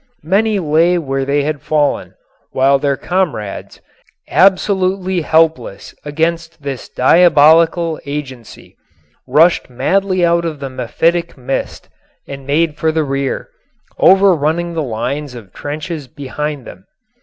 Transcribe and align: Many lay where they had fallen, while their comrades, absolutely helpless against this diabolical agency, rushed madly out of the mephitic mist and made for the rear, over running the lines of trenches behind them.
Many 0.23 0.57
lay 0.57 0.97
where 0.97 1.25
they 1.25 1.43
had 1.43 1.61
fallen, 1.61 2.15
while 2.49 2.79
their 2.79 2.97
comrades, 2.97 3.79
absolutely 4.29 5.21
helpless 5.21 5.93
against 6.03 6.63
this 6.63 6.89
diabolical 6.89 7.99
agency, 8.07 8.75
rushed 9.27 9.69
madly 9.69 10.25
out 10.25 10.43
of 10.43 10.59
the 10.59 10.71
mephitic 10.71 11.37
mist 11.37 11.87
and 12.27 12.47
made 12.47 12.77
for 12.79 12.91
the 12.91 13.03
rear, 13.03 13.49
over 13.99 14.33
running 14.33 14.73
the 14.73 14.81
lines 14.81 15.35
of 15.35 15.53
trenches 15.53 16.07
behind 16.07 16.65
them. 16.65 16.87